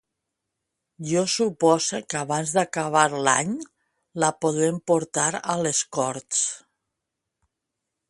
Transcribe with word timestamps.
Jo 1.09 1.21
supose 1.33 1.99
que 2.13 2.17
abans 2.21 2.55
d’acabar 2.57 3.05
l’any 3.29 3.53
la 4.25 4.33
podrem 4.47 4.83
portar 4.93 5.31
a 5.55 5.61
les 5.67 5.87
corts. 5.99 6.45